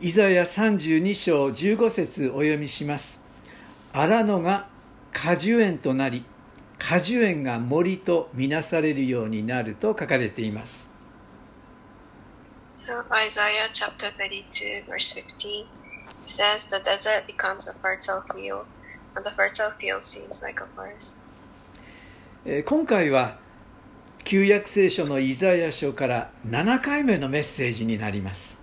[0.00, 3.20] イザヤ32章15節お読みします。
[3.92, 4.66] 荒野が
[5.12, 6.24] 果樹園となり、
[6.80, 10.88] 果樹園が森とみなされるようになると書かれています。
[12.84, 15.66] So Isaiah chapter 32 verse 15
[16.26, 18.64] says the desert becomes a fertile field
[19.14, 21.18] and the fertile field seems like a forest.
[22.44, 23.38] えー今回は
[24.24, 28.57] 旧約聖書のイザヤ書から7回目のメッセージになります。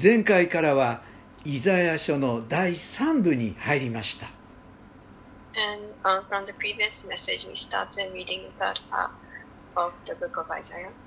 [0.00, 1.02] 前回からは
[1.44, 4.26] イザヤ書の第3部に入りました。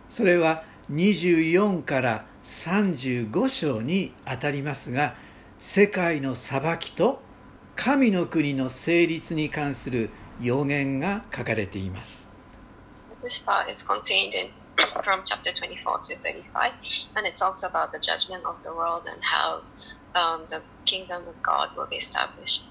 [0.09, 5.15] それは24から35章にあたりますが
[5.59, 7.21] 世界の裁きと
[7.75, 10.09] 神の国の成立に関する
[10.41, 12.27] 予言が書かれています。
[15.03, 16.71] From chapter 24 to 35,
[17.15, 19.61] and it talks about the judgment of the world and how
[20.15, 22.63] um, the kingdom of God will be established.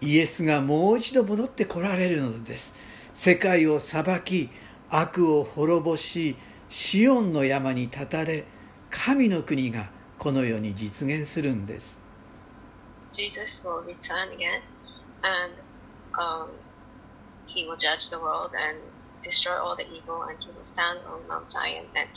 [0.00, 2.74] イエスがもう一度戻って来られるのです
[3.14, 4.50] 世界を裁き
[4.90, 6.34] 悪を滅ぼし
[6.68, 8.44] シオンの山に立たれ
[8.90, 12.00] 神の国がこの世に実現するんです
[13.12, 14.62] Jesus will return again,
[15.22, 15.54] and
[16.18, 16.48] um,
[17.46, 18.80] he will judge the world and
[19.22, 22.08] destroy all the evil, and he will stand on Mount Zion, and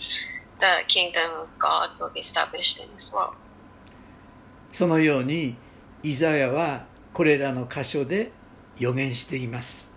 [0.59, 3.36] the kingdom of God will be established in this world.
[4.72, 5.56] そのように
[6.03, 8.31] イザヤはこれらの箇所で
[8.78, 9.89] 予言しています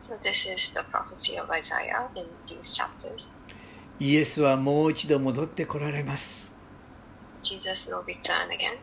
[0.00, 3.32] So this is the prophecy of Isaiah in these chapters.
[3.98, 6.50] イエスはもう一度戻って来られます
[7.42, 8.78] Jesus will return again,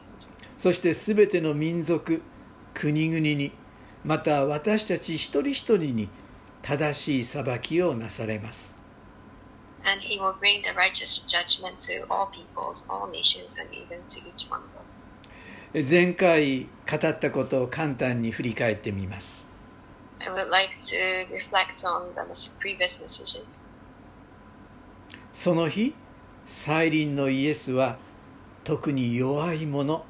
[0.58, 2.22] そしてすべての民族
[2.73, 3.52] 国々に
[4.03, 6.09] また私たち一人一人に
[6.61, 8.75] 正しい裁きをなされます。
[15.73, 19.47] 前回語ったことを簡単に振り返ってみます。
[25.31, 25.94] その日、
[26.45, 27.97] サイリンのイエスは
[28.63, 30.03] 特に弱い者、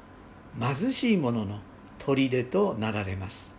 [0.58, 1.60] 貧しい者の
[1.98, 3.52] 砦となられます。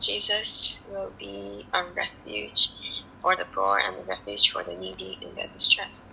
[0.00, 2.70] Jesus will be a refuge
[3.22, 6.08] for the poor and a refuge for the needy in their distress.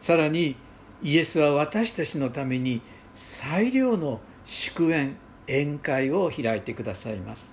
[0.00, 0.56] さらに
[1.02, 2.80] イエスは私たちのために
[3.14, 5.16] 最良の祝宴
[5.46, 7.52] 宴会を開いてくださいます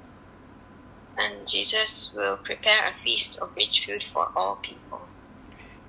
[1.17, 4.99] And Jesus will prepare a feast of rich food for all people.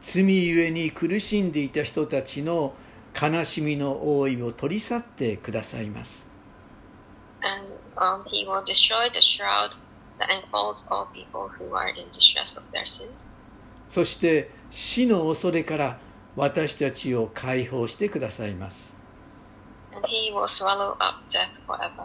[0.01, 2.75] 罪ゆえに苦しんでいた人たちの
[3.21, 6.28] 悲しみの覆いを取り去ってくださいます
[7.43, 7.67] And
[7.97, 9.71] um, he will destroy the shroud
[10.19, 13.31] that enfolds all people who are in distress of their sins.
[13.89, 15.99] そして死の恐れから
[16.37, 18.95] 私たちを解放してくださいます
[19.95, 22.05] And he will swallow up death forever.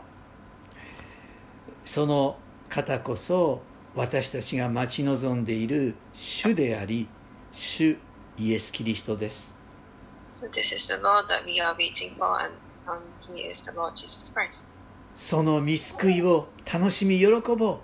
[1.83, 2.37] その
[2.69, 3.61] 方こそ
[3.95, 7.07] 私たちが待ち望んでいる主であり
[7.51, 7.97] 主
[8.37, 9.53] イエス・キリストです
[10.31, 12.55] So this is the Lord that we are waiting for, and
[12.87, 12.99] um,
[13.31, 14.72] he is the Lord Jesus Christ.
[15.15, 17.79] その見救いを楽しみ喜ぼ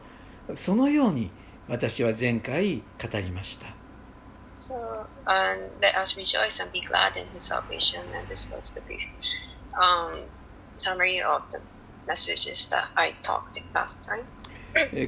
[0.48, 1.32] うそのように
[1.68, 3.68] 私は前回語りました。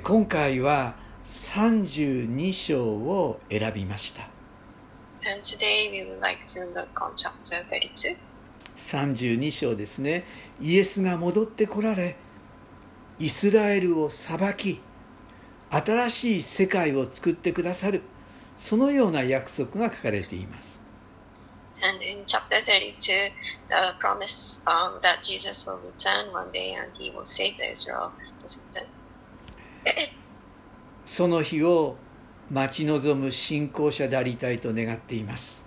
[0.03, 0.95] 今回は
[1.25, 4.29] 32章を選びました。
[5.23, 8.15] And today we would like to look on chapter 32.
[8.87, 10.25] 32章ですね
[10.59, 12.15] イエスが戻ってこられ
[13.19, 14.81] イスラエルを裁き
[15.69, 18.01] 新しい世界を作ってくださる
[18.57, 20.79] そのような約束が書かれています。
[31.05, 31.95] その日を
[32.51, 35.63] 待ち望む信仰者でありたいと願っています。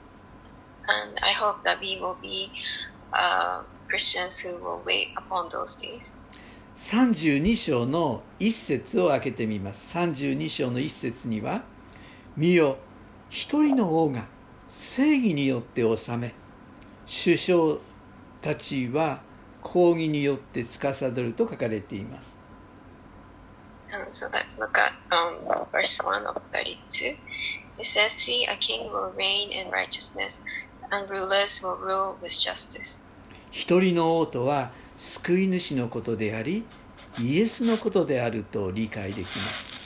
[6.77, 9.97] 32章の一節を開けてみます。
[9.97, 11.63] 32章の一節には、
[12.37, 12.79] 見よ、
[13.31, 14.27] 一人の王が
[14.69, 16.35] 正義によって治め、
[17.07, 17.77] 首相
[18.43, 19.21] たちは
[19.63, 22.35] 抗議によって司ると書かれています。
[23.93, 24.29] And so
[33.55, 36.65] 人の王とは救い主のことであり
[37.21, 39.85] イエスのことであると理解できます。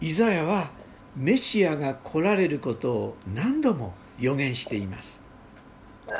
[0.00, 0.70] イザヤは
[1.14, 5.20] メシアが来られることを何度も予言しています。
[6.00, 6.14] So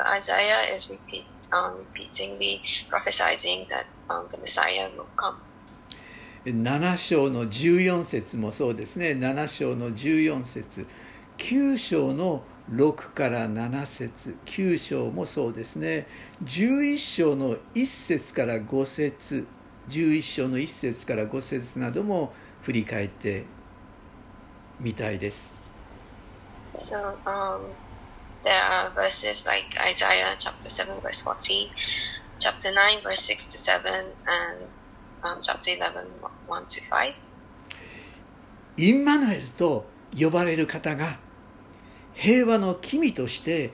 [6.51, 10.87] 7章の14節もそうですね7章の14節
[11.37, 16.07] 9章の6から7節9章もそうですね
[16.43, 19.47] 11章の1節から5節
[19.89, 23.45] 11章の1節から5節なども振り返って
[24.79, 25.51] みたいです
[26.75, 27.61] So um,
[28.43, 31.69] there are verses like Isaiah chapter 7, verse 14,
[32.37, 34.67] chapter 9, verse 6 to 7, and
[38.77, 39.85] インマヌエルと
[40.17, 41.19] 呼ばれる方が
[42.13, 43.71] 平和の君として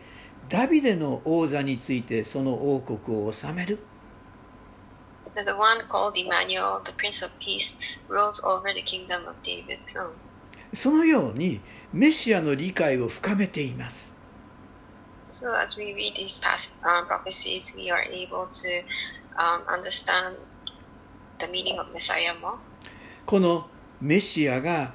[0.50, 3.80] ダビデの王座についてその王国を治める。
[10.74, 11.62] そのように
[11.92, 14.14] メシアの理解を深めています。
[15.30, 17.92] So as we read these past, um, prophecies, we
[23.26, 23.68] この
[24.02, 24.94] メシアが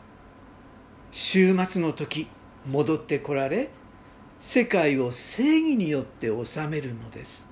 [1.12, 2.29] 終末の時
[2.67, 3.70] 戻ってこられ
[4.40, 7.46] 世界を正義によって治めるのです。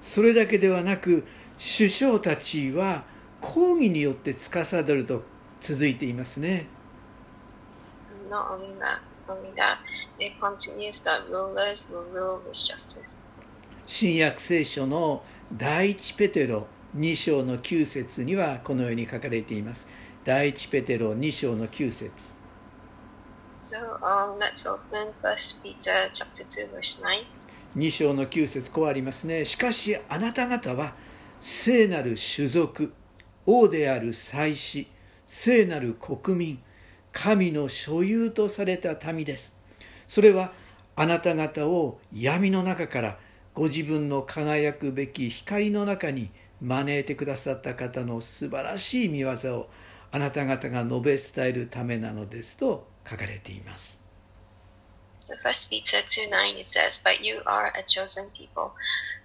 [0.00, 1.26] それだけではなく
[1.58, 3.04] 首相たちは
[3.40, 5.22] 抗議によって司ると
[5.60, 6.66] 続いていますね。
[13.86, 19.86] 新約聖書の第一ペテロ2章の9節にはこのように書かれています。
[20.24, 22.10] 第一ペテロ2章の9節、
[27.74, 29.44] 2, 2章の9節こうありますね。
[29.44, 30.94] しかしあなた方は
[31.40, 32.92] 聖なる種族、
[33.46, 34.86] 王である祭司、
[35.26, 36.62] 聖なる国民、
[37.12, 39.52] 神の所有とされた民です
[40.08, 40.52] それは
[40.96, 43.18] あなた方を闇の中から
[43.54, 46.30] ご自分の輝くべき光の中に
[46.60, 49.70] 招いてくださった方の素晴らしい見業を
[50.10, 53.98] あなた方が述べ伝えるためなのですと書かれています
[55.20, 58.72] So First Peter two nine it says, "But you are a chosen people,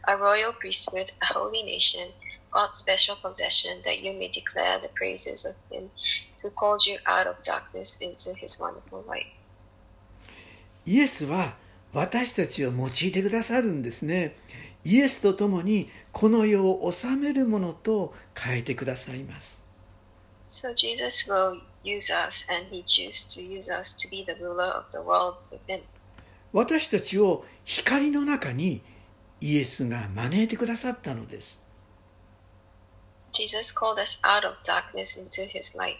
[0.03, 2.13] a royal priesthood, a holy nation,
[2.51, 5.89] God's special possession, that you may declare the praises of Him
[6.41, 9.25] who called you out of darkness into His wonderful light."
[10.85, 11.57] イエスは
[11.93, 14.37] 私たちを用いてくださるんですね
[14.85, 19.61] イエスと共にこの世を治めるものと変えてくださいます
[20.49, 24.63] So Jesus will use us, and He chooses to use us to be the ruler
[24.63, 25.81] of the world with Him.
[26.53, 28.81] 私たちを光の中に
[29.41, 31.59] イエスが招いてくださったのです
[33.33, 35.97] Jesus called us out of darkness into His light.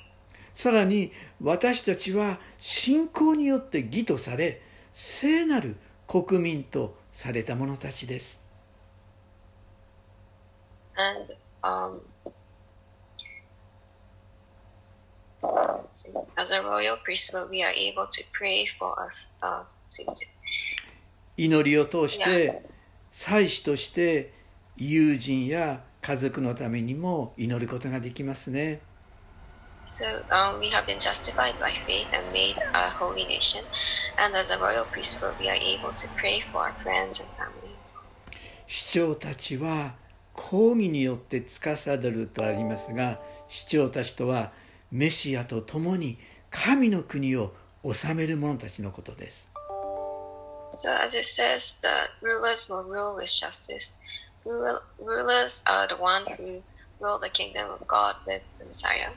[0.58, 4.60] さらに私たちは信仰によって義とされ
[4.92, 5.76] 聖なる
[6.08, 8.42] 国民とされた者たちです。
[10.96, 12.00] And um,
[16.38, 19.12] as a royal priesthood, we are able to pray for our,
[19.44, 19.64] uh,
[21.38, 22.64] 祈りを通して
[23.12, 24.34] 祭司として
[24.76, 28.82] 友人や家族のためにも祈ることができますね
[29.98, 33.64] so um, we have been justified by faith and made a holy nation.
[34.18, 37.94] And as a royal priesthood, we are able to pray for our friends and families.
[38.68, 39.96] 市長たちは
[40.34, 44.52] 抗議によって司るとありますが市長たちとは
[44.92, 46.18] メシアと共に
[46.52, 49.48] 神の国を治める者たちのことです
[50.76, 53.96] So as it says, the rulers will rule with justice.
[54.46, 56.62] Rul- Rulers are the one who
[57.00, 59.10] rule the kingdom of God with the Messiah.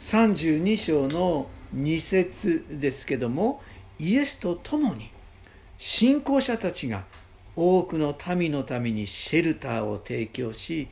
[0.00, 3.60] 32章の2節ですけども
[3.98, 5.10] イエスと共に
[5.78, 7.04] 信仰者たちが
[7.54, 10.88] 多くの民のためにシェルターを提供し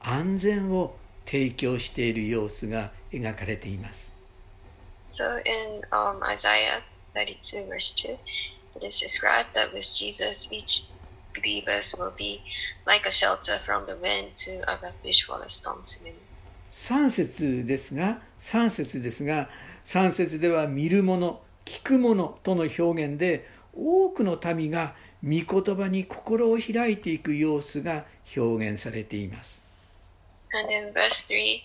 [0.00, 4.12] 安全を提供している様子が描かれています
[5.08, 6.82] So in um, Isaiah
[7.14, 8.18] 32, verse 2,
[8.76, 10.84] it is described that with Jesus, each
[11.34, 12.42] believers will be
[12.86, 16.16] like a shelter from the wind to a refuge for the storm's wind.
[16.72, 19.48] 3節ですが3節ですが
[19.86, 28.04] 3節では見る者聞く者との表現で多くの民が御言葉に心を開いていく様子が
[28.36, 29.60] 表現されています
[30.54, 31.60] And in verse 3,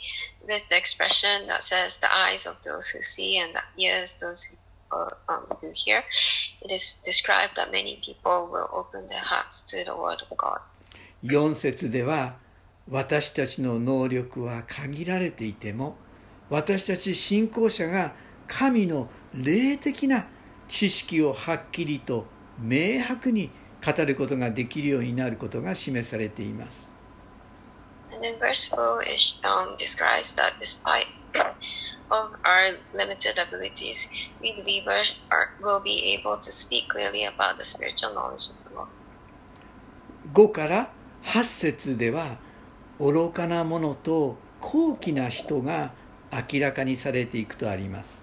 [0.47, 4.43] with the expression that says, the eyes of those who see and the ears those
[4.43, 4.57] who,
[4.91, 6.03] uh, um, who hear,
[6.61, 10.59] it is described that many people will open their hearts to the word of God.
[11.23, 12.37] 4節では
[12.89, 15.95] 私たちの能力は限られていても
[16.51, 18.13] 私たち信仰者が
[18.45, 20.27] 神の霊的な
[20.67, 22.25] 知識をはっきりと
[22.59, 23.49] 明白に
[23.83, 26.89] 語ることができるようになることが示されています。
[40.33, 40.91] 5から
[41.23, 42.37] 8節では
[42.99, 45.93] 愚かな者と高貴な人が
[46.31, 48.21] 明らかにされていくとあります。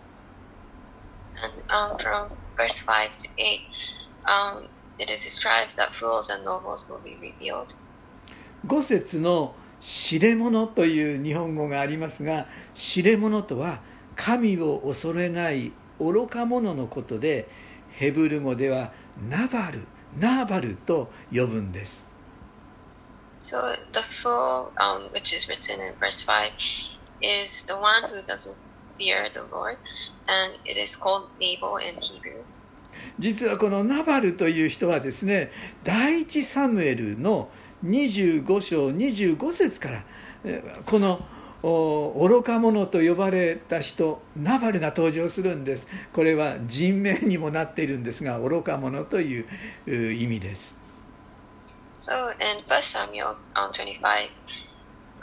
[8.66, 13.80] 5節の「知れ物」という日本語がありますが「知れ物」とは
[14.16, 17.48] 神を恐れない愚か者のことで
[17.92, 18.92] ヘブル語では
[19.28, 19.86] 「ナバル」
[20.18, 22.04] 「ナバル」と呼ぶんです。
[27.22, 28.56] Is the one who doesn't
[28.98, 29.76] fear the Lord,
[30.26, 32.44] and it is called Nabal in Hebrew.
[33.18, 35.50] 実はこのナバルという人はですね
[35.84, 37.48] 第一サムエルの
[37.84, 40.04] 25章25節から
[40.44, 41.24] えこの
[41.62, 49.46] お愚か者と呼ばれた人ナバルが登場するんですこれは人名にもなっているんですが愚か者という
[49.86, 50.74] う意味です
[51.98, 54.30] So in 1 Samuel um, 25,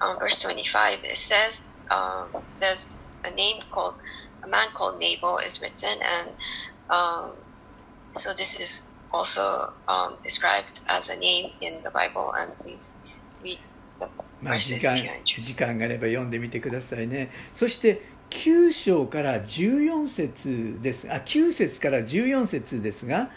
[0.01, 1.61] um, verse 25, it says
[1.91, 2.27] um,
[2.59, 3.95] there's a name called,
[4.43, 6.29] a man called Nabal is written, and
[6.89, 7.31] um,
[8.15, 12.93] so this is also um, described as a name in the Bible, and please
[13.43, 13.59] read
[13.99, 14.07] the
[14.41, 23.29] まあ、時間.時間があれば読んでみてくださいねそして9章から14節ですあ9節から14節ですが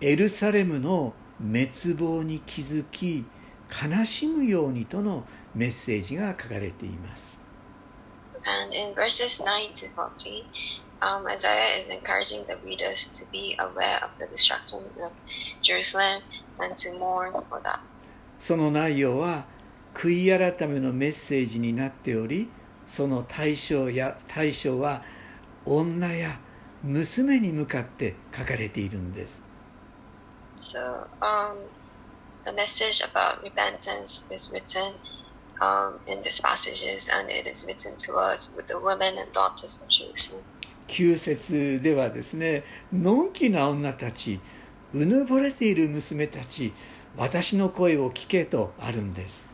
[0.00, 3.24] エルサレムの滅亡に気づき
[3.70, 7.37] 悲しむようにとのメッセージが書かれています
[8.48, 10.44] And in verses 9 to 14,
[11.02, 15.12] um, Isaiah is encouraging the readers to be aware of the destruction of
[15.60, 16.22] Jerusalem
[16.58, 17.80] and to mourn for that.
[18.40, 19.44] その内容は
[19.94, 22.48] 悔い改めのメッセージになっており
[22.86, 25.02] その対象や対象は
[25.66, 26.38] 女や
[26.82, 29.42] 娘に向かって書かれているんです
[30.56, 31.56] So um,
[32.44, 34.92] the message about repentance is written
[35.60, 39.80] um, in these passages, and it is written to us with the women and daughters
[39.82, 40.42] of Jerusalem.
[40.88, 44.40] 9節ではですねのんきな女たち
[44.94, 46.72] うぬぼれている娘たち
[47.14, 49.46] 私の声を聞けとあるんです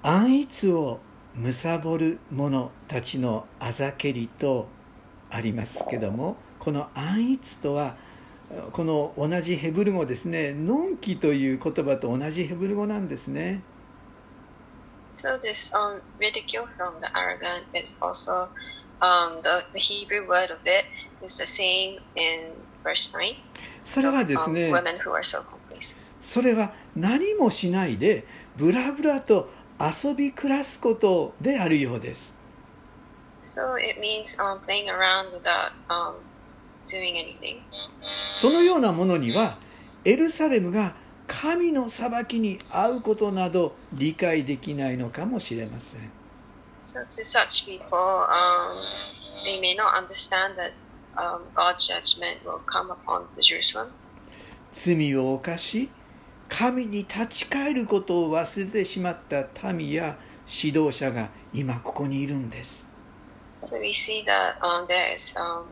[0.00, 1.00] 安逸を
[1.34, 4.68] 貪る者たちのあざけりと
[5.28, 7.96] ありますけども、この安逸とは、
[8.70, 13.62] この同じヘブル語ですね、のんきという言葉と同じヘブル語なんですね。
[15.24, 18.50] So this um, ridicule from the arrogant is also
[19.00, 20.84] um, the, the Hebrew word of it
[21.22, 22.52] is the same in
[22.82, 23.34] verse 9.
[23.86, 25.96] それはです Um, ね、women who are so complacent.
[26.20, 28.26] それは何もしないで、
[28.58, 29.48] ブラブラと
[29.80, 32.34] 遊び暮らすことであるようです。
[33.42, 36.16] So it means um, playing around without um,
[36.86, 37.62] doing anything.
[38.34, 39.56] そのようなものには
[40.04, 40.94] エルサレムが
[41.26, 46.10] 神の裁きに遭うことなど理解できないのかもしれません
[46.86, 48.76] So to such people, um,
[49.42, 50.72] they may not understand that
[51.16, 53.88] um, God's judgment will come upon the Jerusalem.
[54.72, 55.88] 罪を犯し
[56.48, 62.86] 神に立ち返ることを忘れてしまった民や指導者が今ここにいるんです
[63.64, 65.64] So we see that um, there is um,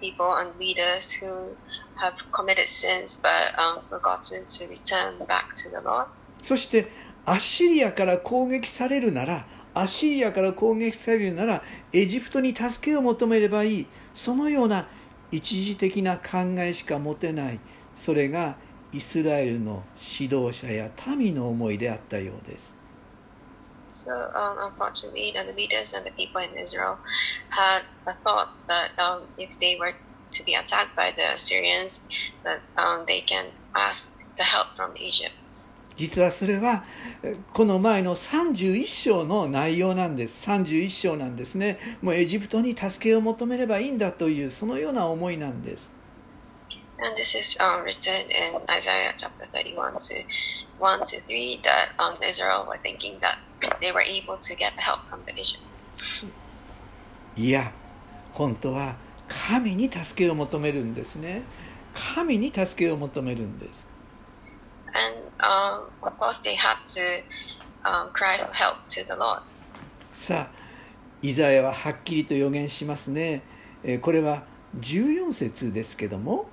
[0.00, 1.54] people and leaders who
[1.96, 6.06] have committed sins but um, forgotten to return back to the Lord.
[6.42, 6.90] そして
[7.26, 13.86] アッシリアから攻撃されるならアッシリアから攻撃されるならエジプトに助けを求めればいい。
[14.14, 14.88] そのような
[15.30, 17.60] 一時的な考えしか持てない。
[17.94, 18.56] それが
[18.92, 19.84] イスラエルの
[20.20, 22.79] 指導者や民の思いであったようです。
[24.04, 26.98] So um, unfortunately, the leaders and the people in Israel
[27.50, 29.94] had a thought that um, if they were
[30.32, 32.02] to be attacked by the Assyrians,
[32.44, 35.34] that um, they can ask the help from Egypt.
[35.96, 36.84] 実はそれは
[37.22, 45.90] えこの前の31章の内容なんです31章なんですねもうエジプトに助けを求めればいいんだというそのような思いなんです
[47.02, 50.24] And this is um, written in Isaiah chapter 31 to
[50.78, 53.36] 1 to 3 that um, Israel were thinking that
[53.80, 55.62] they were able to get help from the Egypt.
[57.36, 57.72] いや
[58.32, 58.96] 本当は
[59.28, 61.42] 神に助けを求めるんですね
[61.94, 63.86] 神に助けを求めるんです
[64.92, 67.22] And um, of course, they had to
[67.84, 69.42] um, cry for help to the Lord.
[70.14, 70.60] さあ
[71.22, 73.42] イザヤははっきりと予言しますね
[73.84, 74.44] えーこれは
[74.78, 76.46] 14節ですけども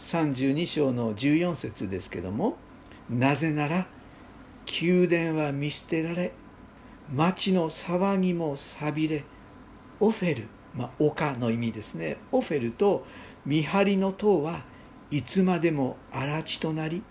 [0.00, 2.56] 32章の14節ですけども
[3.08, 3.86] なぜなら
[4.80, 6.32] 宮殿は見捨てられ
[7.12, 9.24] 町の騒ぎも寂れ
[9.98, 13.04] オフェル、まあ、丘の意味ですねオフェルと
[13.44, 14.62] 見張りの塔は
[15.10, 17.02] いつまでも荒地となり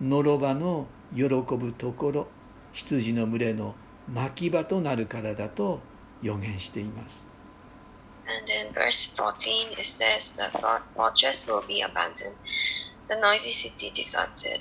[0.00, 2.28] のろばの喜ぶところ
[2.72, 3.74] 羊の群れの
[4.12, 5.80] 牧場となるからだと
[6.22, 7.26] 予言しています
[8.24, 12.36] And in verse 14, it says the for- fortress will be abandoned,
[13.08, 14.60] the noisy city deserted,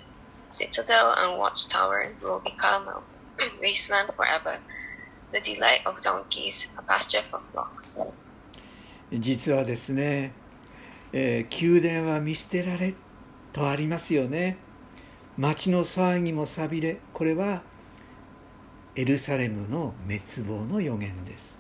[0.50, 3.02] citadel and watchtower will become a
[3.62, 4.60] wasteland forever,
[5.32, 6.70] the delight of donkeys,
[9.14, 10.34] 実はですね、
[11.14, 12.94] 宮殿は見捨てられ
[13.52, 14.58] とありますよね。
[15.38, 17.64] 街の騒ぎもさびれ、これは
[18.96, 21.60] エルサレムの滅亡の予言です。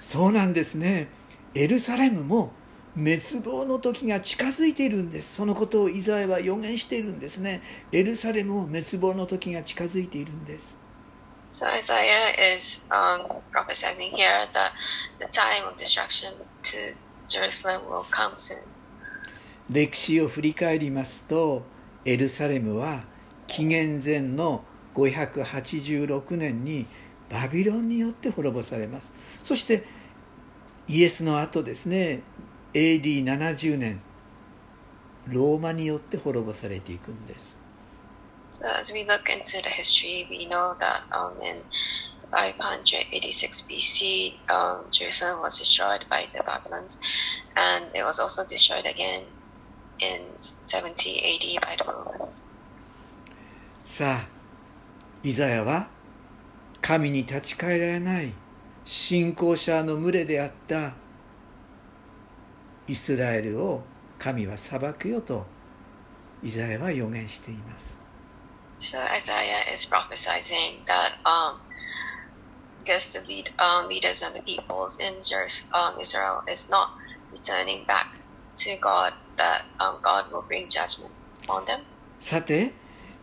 [0.00, 1.08] そうなんですね。
[1.54, 2.52] エルサレムも
[2.94, 5.36] 滅亡の時が近づいているんです。
[5.36, 7.62] そのことをイザヤは予言しているんですね。
[7.90, 10.78] エルサレムも滅亡の時が近づいているんです。
[11.52, 14.72] So Isaiah is um, prophesying here that
[15.18, 16.94] the time of destruction to
[17.28, 18.58] Jerusalem will come soon.
[19.70, 21.62] 歴史を振り返りますと
[22.04, 23.04] エルサレムは
[23.46, 26.86] 紀元前の586年に
[27.30, 29.12] バビロンによって滅ぼされます。
[29.44, 29.84] そして
[30.88, 32.22] イエスの後ですね
[32.74, 34.00] AD70 年
[35.26, 37.56] ローマによって滅ぼされていくんです
[38.52, 41.62] So as we look into the history, we know that um, in
[42.30, 46.98] 586 BC, um, Jerusalem was destroyed by the Babylons,
[47.56, 49.24] and it was also destroyed again
[50.00, 52.44] in 70 AD by the Romans.
[53.86, 54.28] さあ
[55.22, 55.88] イザヤは
[56.80, 58.32] 神に立ち返られない
[58.84, 60.92] 信仰者の群れであった
[62.86, 63.82] イスラエルを
[64.18, 65.46] 神は裁くよと
[66.42, 67.96] イザヤは予言しています
[68.80, 71.60] So Isaiah is prophesying that um,
[72.84, 75.14] because the lead, um, leaders and the peoples in
[75.72, 76.90] um, Israel is not
[77.30, 78.18] returning back
[78.56, 81.12] to God, that um, God will bring judgment
[81.48, 81.82] on them.
[82.20, 82.72] さて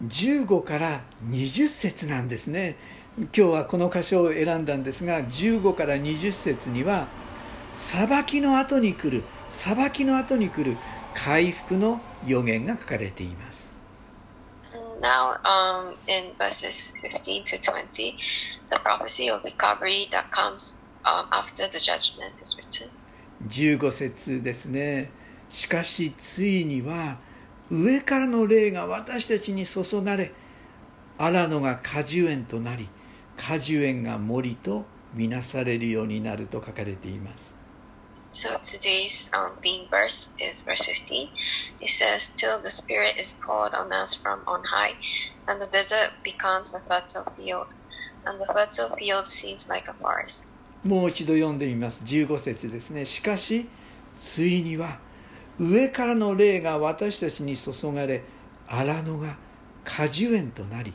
[0.06, 2.78] 15から20節なんですね
[3.20, 7.10] 今日はこの箇所を選んだんですが15から20節には
[7.74, 10.78] 裁きの後に来る裁きの後に来る
[11.14, 13.70] 回復の予言が書かれています
[15.02, 18.16] now, um, in verses 15 to 20,
[18.70, 22.90] the prophecy of recovery that comes um, after the judgment is written.
[23.50, 25.12] 15節ですね
[25.50, 27.18] しかしついには
[27.70, 30.32] 上からの霊が私たちに注がれ
[31.18, 32.88] 荒野が果樹園となり
[33.40, 37.54] 果樹園が森とみなされるようになると書かれています
[38.32, 41.30] So today's um, theme verse is verse 15.
[41.82, 44.94] It says, Till the Spirit is poured on us from on high,
[45.48, 47.74] and the desert becomes a fertile field,
[48.28, 50.54] and the fertile field seems like a forest.
[50.84, 53.68] もう一度読んでみます15節ですねしかし
[54.16, 55.00] ついには
[55.60, 58.24] 上からの霊が私たちに注がれ
[58.68, 59.38] 荒野が
[59.84, 60.94] 果樹園となり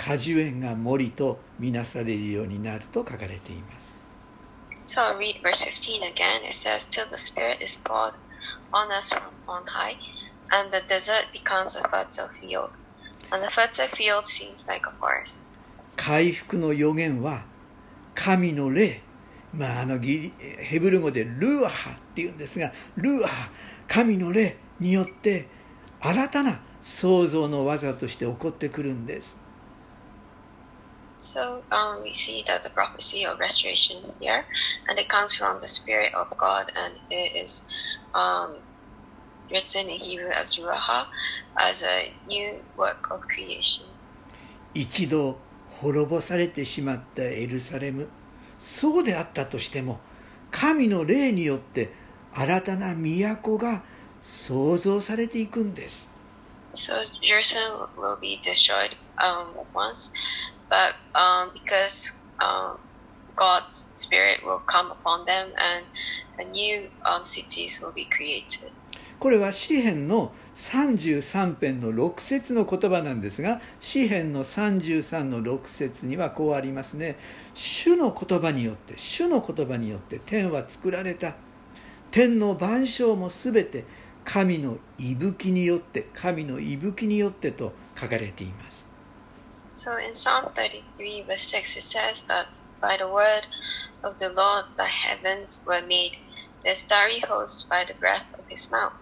[0.00, 3.94] 果樹園が森とみなされるようになると書かれています
[4.86, 6.42] So I'll read verse 15 again.
[6.42, 8.14] It says, Till the Spirit is poured
[8.72, 9.94] on us from on high,
[10.50, 12.70] and the desert becomes a fertile field,
[13.30, 15.48] and the fertile field seems like a forest.
[15.96, 17.44] 回復の予言は
[18.16, 19.02] 神の霊、
[19.54, 23.50] まあ、あのギリヘブル語でルーハっていうんですがルーハ
[23.86, 25.46] 神の霊によって
[26.00, 29.36] 新たな創造の技として起こってくるんです。
[31.20, 34.44] So um, we see that the prophecy of restoration here,
[34.88, 37.62] and it comes from the Spirit of God, and it is
[38.14, 38.56] um,
[39.50, 41.06] written in Hebrew as Ruach,
[41.58, 43.84] as a new work of creation.
[44.72, 45.36] 一度
[45.80, 48.08] 滅ぼされてしまったエルサレム
[48.60, 49.98] そうであったとしても
[50.50, 51.90] 神の霊によって
[52.32, 53.82] 新たな都が
[54.22, 56.08] 創造されていくんです
[56.72, 60.12] So Jerusalem will be destroyed um, once,
[60.70, 62.78] but um, because um,
[63.36, 65.84] God's Spirit will come upon them, and
[66.38, 68.70] a new um, cities will be created.
[69.18, 77.18] これは詩篇の33編の6節の言葉なんですが詩篇の33の6節にはこうありますね。
[77.52, 81.34] 主の言葉によって主の言葉によって天は作られた。
[82.10, 83.84] 天の万象もすべて
[84.24, 88.89] 神の息吹によって神の息吹によってと書かれています。
[89.82, 92.48] So in Psalm 33, verse 6, it says that
[92.82, 93.46] by the word
[94.02, 96.18] of the Lord the heavens were made,
[96.62, 98.92] the starry host by the breath of his mouth.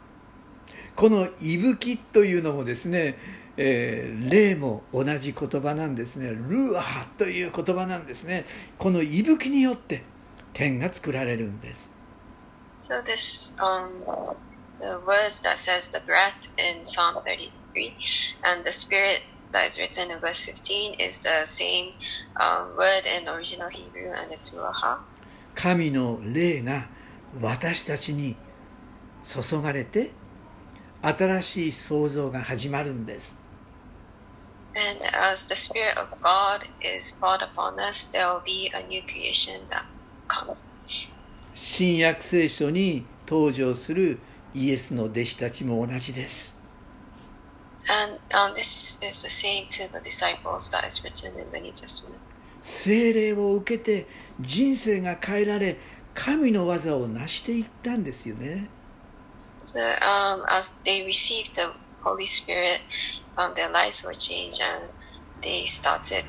[0.94, 3.18] この息吹というのもですね、
[3.56, 8.46] えー霊も同じ言葉なんですねルーハという言葉なんですね
[8.78, 10.04] この息吹によって
[10.52, 11.90] 天が作られるんです
[12.82, 13.90] So this, um,
[14.78, 17.50] the words that says the breath in Psalm 33
[18.44, 21.92] and the spirit that is written in verse 15 is the same
[22.36, 24.98] um, word in original Hebrew and it's ruach.
[25.54, 26.86] 神の霊が
[27.40, 28.36] 私たちに
[29.24, 30.12] 注がれて
[31.02, 33.36] 新しい創造が始まるんです
[34.74, 39.02] And as the spirit of God is poured upon us, there will be a new
[39.02, 39.84] creation that
[40.28, 40.64] comes.
[41.54, 44.20] 新約聖書に登場する
[44.54, 46.57] イエスの弟子たちも同じです
[47.88, 51.72] And um, this is the same to the disciples that is written in the New
[51.72, 52.20] Testament.
[52.62, 54.06] 聖霊を受けて
[54.40, 55.78] 人生が変えられ
[56.14, 58.68] 神の技を成していったんですよね
[59.64, 61.72] So um, as they received the
[62.02, 62.80] Holy Spirit,
[63.36, 64.88] um, their lives were changed and
[65.42, 66.24] they started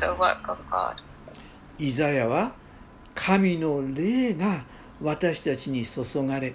[0.00, 0.96] the work of God.
[1.78, 2.52] イザヤは
[3.14, 4.64] 神の霊が
[5.00, 6.54] 私たちに注がれ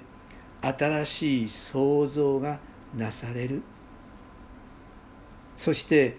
[0.62, 2.60] 新しい創造が
[2.96, 3.64] なされる
[5.58, 6.18] そして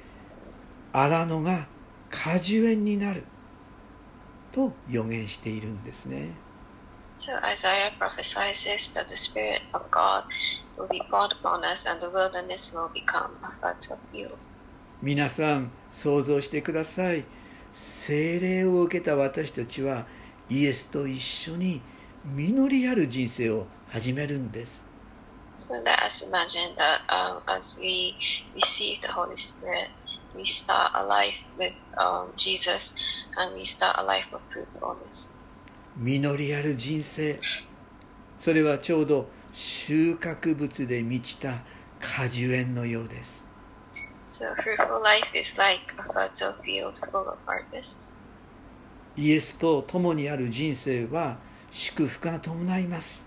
[0.92, 1.66] 荒野が
[2.10, 3.24] 果樹園になる
[4.52, 6.30] と予言しているんですね
[7.18, 10.24] So Isaiah prophesies that the Spirit of God
[10.76, 14.36] will be poured upon us and the wilderness will become a fertile field.
[15.02, 17.24] 皆さん想像してください
[17.72, 20.06] 聖霊を受けた私たちは
[20.48, 21.82] イエスと一緒に
[22.24, 24.85] 実りある人生を始めるんです
[25.66, 28.14] So let us imagine that um, as we
[28.54, 29.88] receive the Holy Spirit,
[30.32, 32.94] we start a life with um, Jesus
[33.36, 35.28] and we start a life of fruitfulness.
[35.96, 37.40] 実りある人生
[38.38, 41.62] それはちょうど収穫物で満ちた
[42.00, 43.42] 果樹園のようです
[44.28, 48.08] So fruitful life is like a fertile field full of harvest.
[49.16, 51.38] イエスと共にある人生は
[51.72, 53.25] 祝福が伴います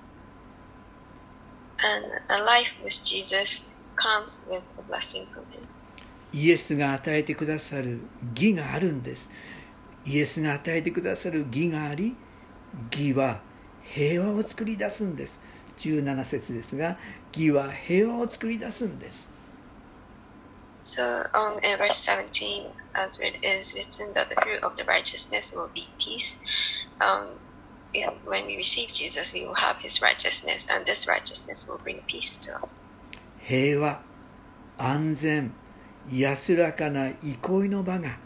[1.84, 3.62] And a life with Jesus
[3.96, 5.68] comes with a blessing from Him.
[6.32, 8.02] イエスが与えてくださる
[8.36, 9.30] 義があるんです
[10.06, 12.16] イエスが与えてくださる義があり
[12.92, 13.40] 義は
[13.82, 15.40] 平和を作り出すんです
[15.80, 16.98] 17節ですが
[17.36, 19.30] 義は平和を作り出すんです
[20.82, 25.54] So um, in verse 17, as it is written that the fruit of the righteousness
[25.54, 26.40] will be peace.
[27.02, 27.28] Um,
[27.94, 32.02] if, when we receive Jesus, we will have His righteousness, and this righteousness will bring
[32.08, 32.74] peace to us.
[33.40, 34.02] 平和
[34.78, 35.52] 安全
[36.12, 38.18] 安らかな憩いの場が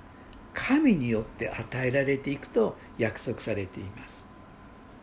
[0.54, 4.24] 神によって与えられていくと約束されています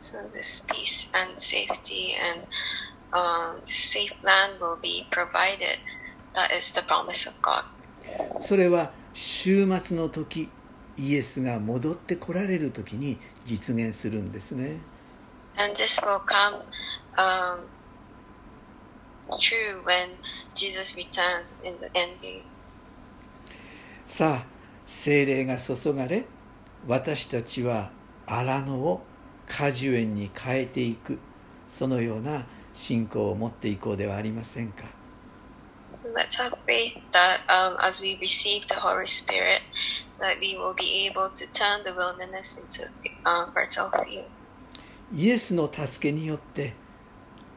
[0.01, 2.47] So this peace and safety and
[3.13, 5.79] um, safe land will be provided.
[6.35, 7.65] That is the promise of God.
[8.41, 10.49] それは週末の時
[10.97, 13.19] イエスが戻ってこられる時に
[13.51, 14.77] 実現するんですね。
[15.57, 16.63] And this will come
[17.17, 17.59] um,
[19.41, 20.11] true when
[20.55, 22.45] Jesus returns in the end days.
[24.07, 24.47] さあ
[24.87, 26.27] 精霊が注がれ
[26.87, 27.91] 私たちは
[28.27, 29.03] 荒野を
[29.49, 31.19] 果樹園に変えていく。
[31.69, 34.85] そのような信仰を持っていこうではありませんか
[35.95, 39.63] So let's have faith that um, as we receive the Holy Spirit,
[40.19, 42.89] that we will be able to turn the wilderness into
[43.27, 44.27] um, fertile field.
[45.13, 46.73] イエスの助けによって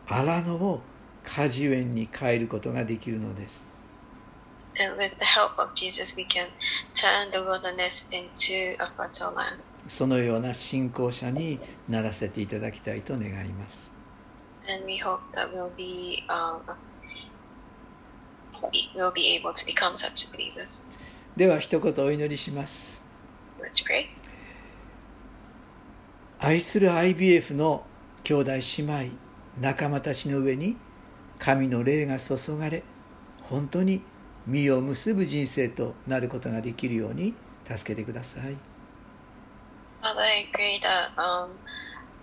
[0.08, 0.82] 荒野を
[1.24, 3.63] 果樹園に変えることができるのです
[4.80, 6.48] And with the help of Jesus, we can
[6.96, 9.60] turn the wilderness into a fertile land.
[9.88, 13.91] そのような信仰者にならせていただきたいと願います
[14.67, 16.62] And we hope that we'll be um,
[21.36, 23.02] では一言お祈りします。
[26.39, 27.86] 愛する IBF の
[28.23, 29.15] 兄弟姉妹、
[29.60, 30.78] 仲間たちの上に
[31.39, 32.84] 神の霊が注がれ、
[33.43, 34.02] 本当に
[34.45, 37.34] 実を結ぶ人生となることができるように
[37.65, 38.58] 助けてください。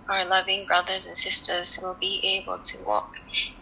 [0.09, 3.15] Our loving brothers and sisters will be able to walk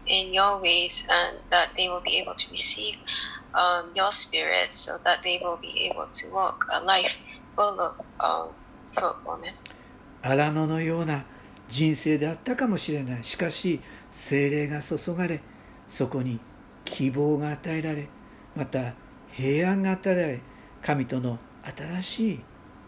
[0.07, 2.95] in your ways and that they will be able to receive
[3.53, 7.15] um, your spirit so that they will be able to walk a life
[7.55, 8.49] full of um,
[8.93, 9.63] fruitfulness.
[10.21, 11.23] 荒野のような
[11.69, 13.79] 人生であったかもしれないしかし
[14.11, 15.41] 精霊が注がれ
[15.87, 16.39] そこに
[16.83, 18.09] 希望が与えられ
[18.55, 18.93] また
[19.31, 20.41] 平安が与えられ
[20.81, 22.39] 神との新しい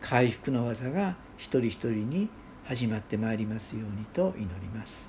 [0.01, 2.29] 回復の技が一人一人に
[2.70, 5.09] 始まってまいりますようにと祈ります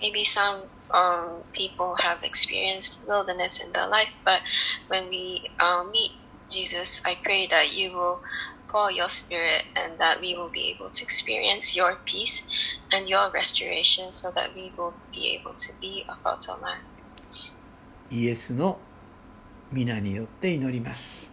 [0.00, 4.40] Maybe some um, people have experienced wilderness in their life, but
[4.88, 6.12] when we uh, meet
[6.48, 8.20] Jesus, I pray that you will
[8.68, 12.42] pour your spirit and that we will be able to experience your peace
[12.92, 16.82] and your restoration so that we will be able to be a fertile land.
[18.10, 18.78] イエスの
[19.70, 21.30] 皆によって祈ります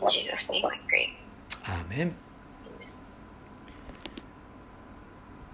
[0.00, 1.08] In Jesus' name I pray.
[1.64, 2.16] アーメン